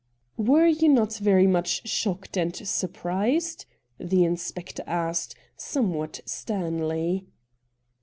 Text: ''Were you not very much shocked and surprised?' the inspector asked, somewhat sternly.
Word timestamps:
''Were 0.35 0.65
you 0.65 0.89
not 0.89 1.13
very 1.17 1.45
much 1.45 1.87
shocked 1.87 2.35
and 2.35 2.55
surprised?' 2.55 3.67
the 3.99 4.23
inspector 4.23 4.83
asked, 4.87 5.35
somewhat 5.57 6.21
sternly. 6.25 7.27